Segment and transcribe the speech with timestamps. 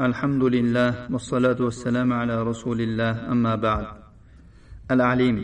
[0.00, 3.86] الحمد لله والصلاة والسلام على رسول الله أما بعد
[4.90, 5.38] العليم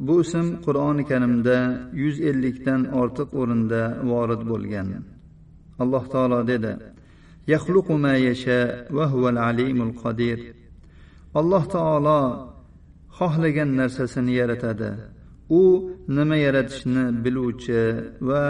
[0.00, 4.88] bu ism qur'oni karimda yuz ellikdan ortiq o'rinda vorid bo'lgan
[5.82, 6.72] alloh taolo dedi
[7.52, 8.60] yaxluqu ma yasha
[8.96, 10.38] va huval alimul qodir
[11.40, 12.20] alloh taolo
[13.18, 14.90] xohlagan narsasini yaratadi
[15.60, 15.62] u
[16.16, 17.82] nima yaratishni biluvchi
[18.28, 18.44] va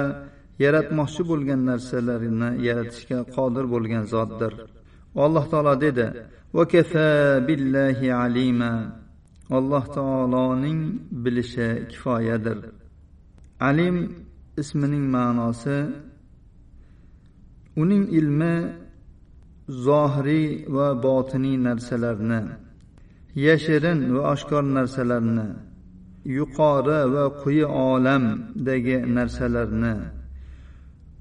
[0.65, 4.53] yaratmoqchi bo'lgan narsalarini yaratishga qodir bo'lgan zotdir
[5.16, 6.08] Alloh taolo dedi
[7.48, 8.74] billahi alima.
[9.52, 10.82] Alloh taoloning
[11.24, 12.58] bilishi kifoyadir.
[13.60, 13.98] Alim
[14.58, 15.78] ismining ma'nosi
[17.82, 18.56] uning ilmi
[19.86, 22.42] zohiriy va botiniy narsalarni
[23.46, 25.48] yashirin va oshkor narsalarni
[26.38, 29.94] yuqori va quyi olamdagi narsalarni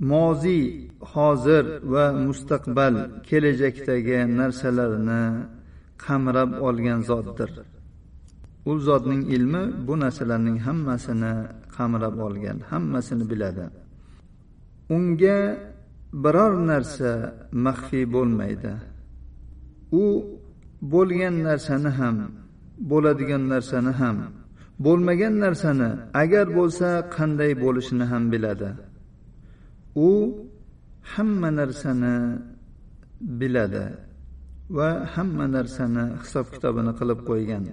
[0.00, 2.94] moziy hozir va mustaqbal
[3.28, 5.22] kelajakdagi narsalarni
[6.04, 7.50] qamrab olgan zotdir.
[8.70, 11.34] U zotning ilmi bu narsalarning hammasini
[11.76, 13.64] qamrab olgan hammasini biladi.
[14.96, 15.38] Unga
[16.22, 17.12] biror narsa
[17.66, 18.72] maxfiy bo'lmaydi.
[20.02, 20.04] U
[20.92, 22.16] bo'lgan narsani ham
[22.90, 24.16] bo'ladigan narsani ham
[24.84, 25.90] bo'lmagan narsani
[26.22, 28.70] agar bo'lsa qanday bo'lishini ham biladi.
[30.06, 30.08] U
[31.12, 32.14] hamma narsani
[33.38, 33.86] biladi
[34.76, 37.64] va hamma narsani hisob kitobini qilib qo'ygan.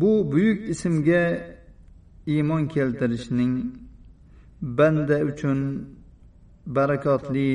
[0.00, 1.24] Bu buyuk ismga
[2.34, 3.54] iymon keltirishning
[4.78, 5.58] banda uchun
[6.76, 7.50] barakotli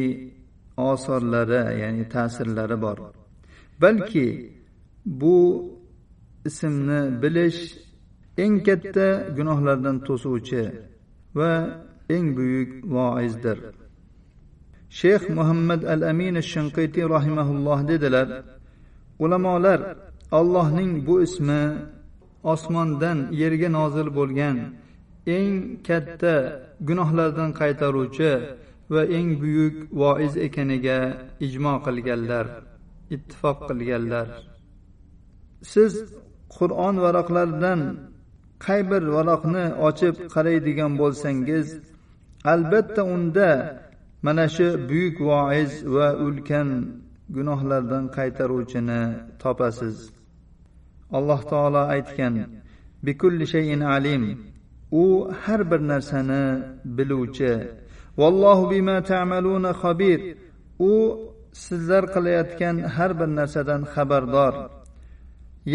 [0.92, 2.98] osorlari ya'ni ta'sirlari bor.
[3.82, 4.28] Balki
[5.06, 5.38] bu
[6.50, 7.62] ismni bilish
[8.44, 10.64] eng katta gunohlardan to'suvchi
[11.40, 11.52] va
[12.16, 13.58] eng buyuk voizdir.
[15.00, 18.28] Shayx muhammad al amin shinqitiy rahimaulloh dedilar
[19.24, 19.80] ulamolar
[20.40, 21.64] allohning bu ismi
[22.54, 24.58] osmondan yerga nozil bo'lgan
[25.38, 25.54] eng
[25.88, 26.36] katta
[26.88, 28.34] gunohlardan qaytaruvchi
[28.94, 31.00] va eng buyuk voiz ekaniga
[31.46, 32.46] ijmo qilganlar
[33.16, 34.28] ittifoq qilganlar.
[35.74, 35.94] Siz
[36.58, 37.82] qur'on varaqlaridan
[38.66, 41.68] qay bir varaqni ochib qaraydigan bo'lsangiz
[42.44, 43.82] albatta unda
[44.22, 46.70] mana shu buyuk voiz va ulkan
[47.36, 49.02] gunohlardan qaytaruvchini
[49.42, 49.98] topasiz.
[51.18, 52.36] Alloh taolo aytgan
[53.06, 54.24] bikulli shayin alim.
[54.92, 55.04] U
[55.44, 56.44] har bir narsani
[56.98, 57.54] biluvchi.
[58.18, 60.20] Vallohu bima ta'maluna xabir
[60.80, 60.94] u
[61.66, 64.54] sizlar qilayotgan har bir narsadan xabardor.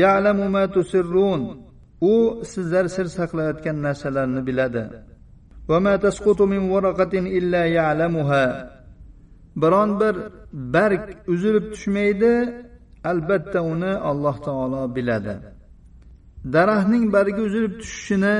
[0.02, 1.42] Ya'lamu ma tusirrun.
[2.12, 2.14] U
[2.52, 4.84] sizlar sir saqlayotgan narsalarni biladi.
[5.69, 8.77] وما تسقط من ورقة إلا يعلمها
[9.57, 10.15] biron bir
[10.53, 12.33] barg uzilib tushmaydi
[13.03, 15.35] albatta uni alloh taolo biladi
[16.55, 18.37] daraxtning bargi uzilib tushishini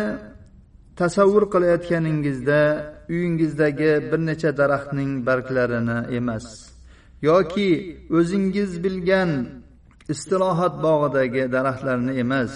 [1.00, 2.61] tasavvur qilayotganingizda
[3.13, 6.45] uyingizdagi bir necha daraxtning barglarini emas
[7.29, 7.69] yoki
[8.17, 9.31] o'zingiz bilgan
[10.13, 12.53] istirohat bog'idagi daraxtlarni emas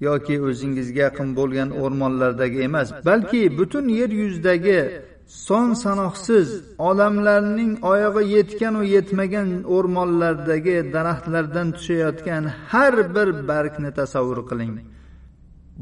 [0.00, 4.80] yoki o'zingizga yaqin bo'lgan o'rmonlardagi emas balki butun yer yuzidagi
[5.26, 6.48] son sanoqsiz
[6.78, 14.74] olamlarning oyog'i yetganu yetmagan o'rmonlardagi daraxtlardan tushayotgan har bir bargni tasavvur qiling.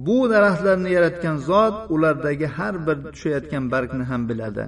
[0.06, 4.64] Bu daraxtlarni yaratgan zot ulardagi har bir tushayotgan bargni ham biladi.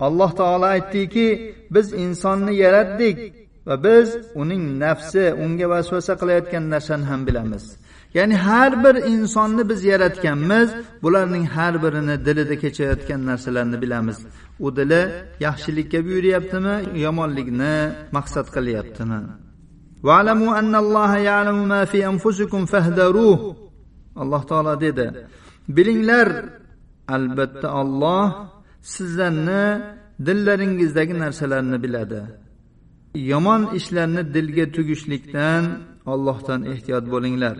[0.00, 3.18] Alloh taolo aytdiki biz insonni yaratdik
[3.66, 7.64] va biz uning nafsi unga vasvasa qilayotgan narsani ham bilamiz.
[8.14, 10.68] Ya'ni har bir insonni biz yaratganmiz
[11.02, 14.18] bularning har birini dilida kechayotgan narsalarni bilamiz.
[14.64, 15.00] U dili
[15.46, 17.74] yaxshilikka buyuryaptimi yomonlikni
[18.16, 19.20] maqsad qilyaptimi?
[24.22, 25.06] Alloh taolo dedi
[25.76, 26.28] bilinglar
[27.16, 28.26] albatta olloh
[28.93, 29.63] sizlarni
[30.25, 32.21] dillaringizdagi narsalarni biladi
[33.31, 35.63] yomon ishlarni dilga tugishlikdan
[36.13, 37.57] ollohdan ehtiyot bo'linglar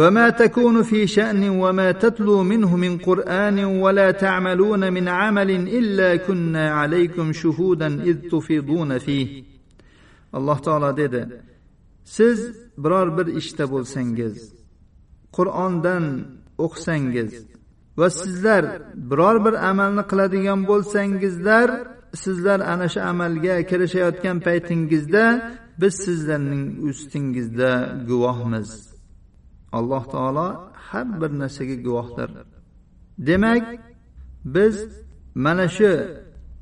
[0.00, 6.70] وما تكون في شأن وما تتلو منه من قرآن ولا تعملون من عمل إلا كنا
[6.70, 9.28] عليكم شهودا إذ تفيضون فيه
[10.32, 11.22] alloh taolo dedi
[12.04, 12.38] siz
[12.82, 14.34] biror bir ishda bo'lsangiz
[15.36, 16.04] qur'ondan
[16.64, 17.30] o'qisangiz
[17.99, 18.63] va sizlar
[19.11, 21.67] biror bir amalni qiladigan bo'lsangizlar
[22.23, 25.25] sizlar ana shu amalga kirishayotgan paytingizda
[25.81, 27.71] biz sizlarning ustingizda
[28.09, 28.69] guvohmiz.
[29.77, 30.47] Alloh taolo
[30.87, 32.29] har bir narsaga guvohdir.
[33.17, 33.65] Demak
[34.45, 34.75] biz
[35.45, 35.91] mana shu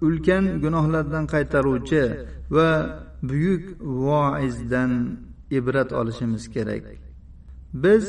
[0.01, 2.03] ulkan gunohlardan qaytaruvchi
[2.55, 2.69] va
[3.29, 4.91] buyuk voizdan
[5.57, 6.83] ibrat olishimiz kerak.
[7.73, 8.05] Biz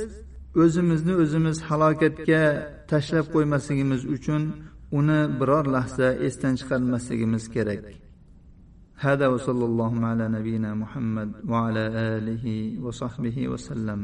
[0.64, 2.44] o'zimizni o'zimiz halokatga
[2.92, 4.42] tashlab qo'ymasligimiz uchun
[5.00, 7.84] uni biror lahza esdan chiqarmasligimiz kerak
[9.08, 11.84] هذا وصلى الله على نبينا محمد وعلى
[12.18, 12.46] اله
[12.86, 14.00] وصحبه وسلم